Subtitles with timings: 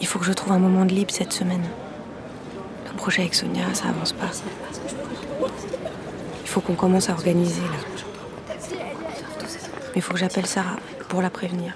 [0.00, 1.64] Il faut que je trouve un moment de libre cette semaine.
[2.86, 4.30] Le projet avec Sonia, ça avance pas.
[6.42, 7.78] Il faut qu'on commence à organiser là.
[8.70, 10.76] Mais il faut que j'appelle Sarah
[11.08, 11.74] pour la prévenir.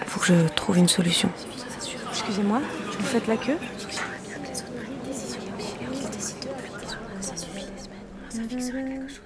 [0.00, 1.30] Il faut que je trouve une solution.
[2.10, 2.60] Excusez-moi,
[2.98, 3.58] vous faites la queue?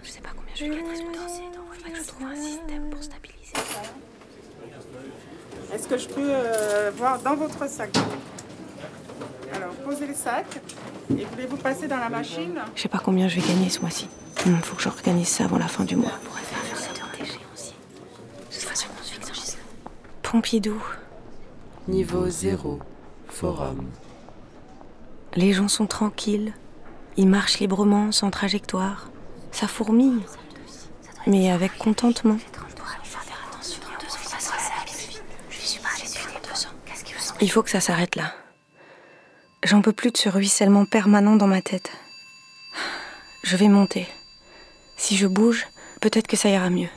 [0.02, 2.26] Je sais pas combien je vais gagner ce mois-ci, donc il faudrait que je trouve
[2.26, 3.31] un système pour stabiliser.
[5.72, 7.96] Est-ce que je peux euh, voir dans votre sac?
[9.54, 10.60] Alors, posez les sacs
[11.16, 12.58] et voulez-vous passer dans la machine?
[12.74, 14.08] Je sais pas combien je vais gagner ce mois-ci.
[14.44, 16.12] Il faut que j'organise ça avant la fin du mois.
[20.22, 20.82] Pompidou.
[21.88, 22.78] Niveau 0.
[23.28, 23.86] Forum.
[25.34, 26.52] Les gens sont tranquilles.
[27.16, 29.10] Ils marchent librement, sans trajectoire.
[29.52, 30.20] Ça fourmille.
[31.26, 32.38] Mais avec contentement.
[37.42, 38.32] Il faut que ça s'arrête là.
[39.64, 41.90] J'en peux plus de ce ruissellement permanent dans ma tête.
[43.42, 44.06] Je vais monter.
[44.96, 45.66] Si je bouge,
[46.00, 46.88] peut-être que ça ira mieux.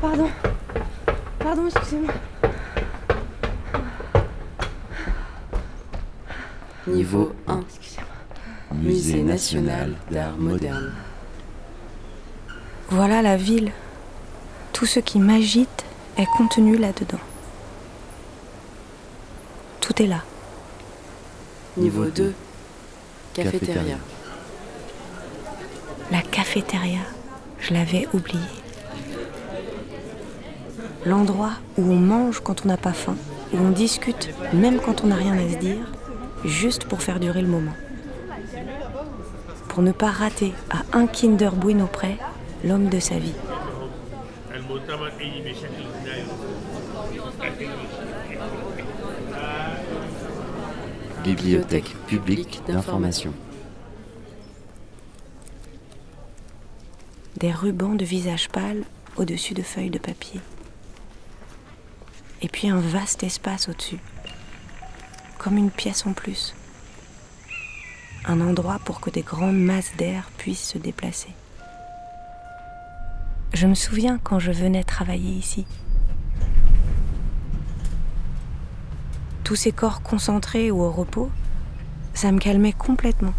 [0.00, 0.30] Pardon.
[1.38, 2.14] Pardon, excusez-moi.
[6.86, 7.60] Niveau 1.
[8.72, 10.94] Musée national d'art moderne.
[12.88, 13.70] Voilà la ville.
[14.72, 15.84] Tout ce qui m'agite
[16.16, 17.20] est contenu là-dedans.
[19.86, 20.24] Tout est là.
[21.76, 22.34] Niveau 2.
[23.34, 23.98] Cafétéria.
[26.10, 26.98] La cafétéria,
[27.60, 28.42] je l'avais oublié.
[31.04, 33.14] L'endroit où on mange quand on n'a pas faim,
[33.52, 35.86] où on discute même quand on n'a rien à se dire,
[36.44, 37.74] juste pour faire durer le moment.
[39.68, 42.16] Pour ne pas rater à un Kinder Bueno près
[42.64, 43.34] l'homme de sa vie.
[51.26, 53.34] Bibliothèque publique d'information.
[57.36, 58.84] Des rubans de visage pâle
[59.16, 60.40] au-dessus de feuilles de papier.
[62.42, 63.98] Et puis un vaste espace au-dessus.
[65.36, 66.54] Comme une pièce en plus.
[68.24, 71.30] Un endroit pour que des grandes masses d'air puissent se déplacer.
[73.52, 75.66] Je me souviens quand je venais travailler ici.
[79.46, 81.30] Tous ces corps concentrés ou au repos,
[82.14, 83.32] ça me calmait complètement.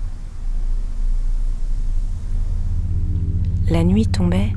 [3.67, 4.53] La nuit tombait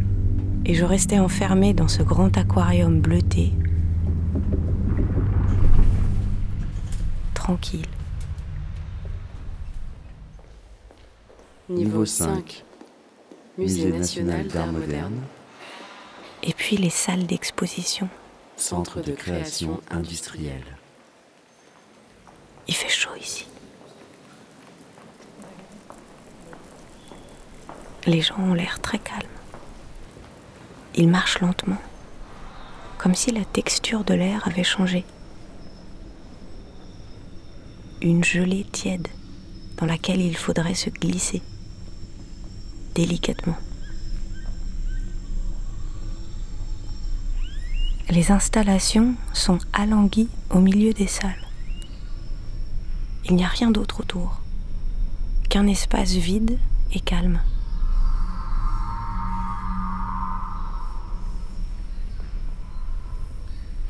[0.65, 3.53] et je restais enfermée dans ce grand aquarium bleuté,
[7.35, 7.89] tranquille.
[11.69, 12.65] Niveau 5.
[13.59, 15.19] Musée national d'art moderne.
[16.45, 18.09] Et puis les salles d'exposition.
[18.55, 20.77] Centre de création industrielle.
[22.69, 23.47] Il fait chaud ici.
[28.07, 29.21] Les gens ont l'air très calmes.
[30.95, 31.81] Ils marchent lentement,
[32.99, 35.05] comme si la texture de l'air avait changé.
[38.01, 39.09] Une gelée tiède
[39.77, 41.43] dans laquelle il faudrait se glisser
[42.95, 43.57] délicatement.
[48.09, 51.50] Les installations sont alanguies au milieu des salles.
[53.31, 54.41] Il n'y a rien d'autre autour
[55.49, 56.59] qu'un espace vide
[56.93, 57.41] et calme.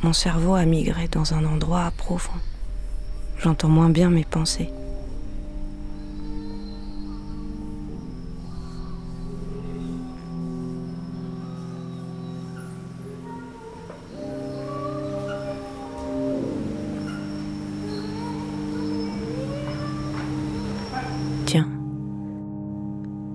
[0.02, 2.38] Mon cerveau a migré dans un endroit profond.
[3.38, 4.68] J'entends moins bien mes pensées.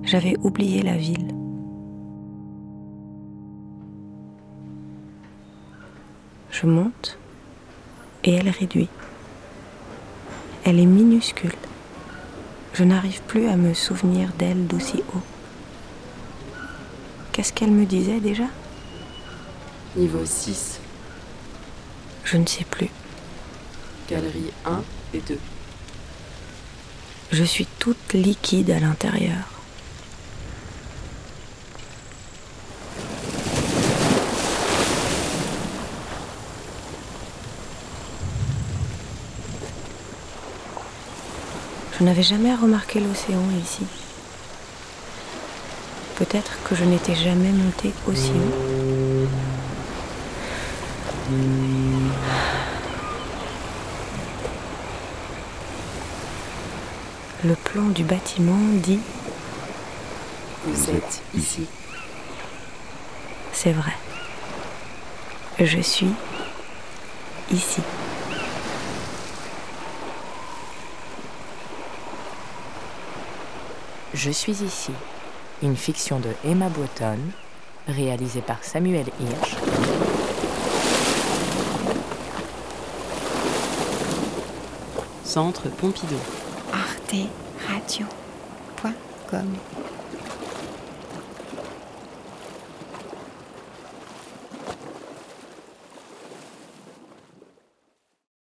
[0.06, 1.28] J'avais oublié la ville.
[6.52, 7.18] Je monte
[8.24, 8.90] et elle réduit.
[10.64, 11.56] Elle est minuscule.
[12.74, 15.22] Je n'arrive plus à me souvenir d'elle d'aussi haut.
[17.32, 18.46] Qu'est-ce qu'elle me disait déjà?
[19.96, 20.80] Niveau 6.
[22.24, 22.90] Je ne sais plus.
[24.10, 24.82] Galerie 1
[25.14, 25.40] et 2.
[27.32, 29.55] Je suis toute liquide à l'intérieur.
[41.98, 43.86] Je n'avais jamais remarqué l'océan ici.
[46.18, 49.28] Peut-être que je n'étais jamais montée aussi haut.
[57.46, 59.00] Le plan du bâtiment dit
[60.66, 61.66] Vous êtes ici.
[63.54, 63.94] C'est vrai.
[65.60, 66.12] Je suis
[67.52, 67.82] ici.
[74.16, 74.92] Je suis ici,
[75.62, 77.20] une fiction de Emma Breton,
[77.86, 79.58] réalisée par Samuel Hirsch.
[85.26, 86.16] Centre Pompidou.
[86.72, 89.48] arteradio.com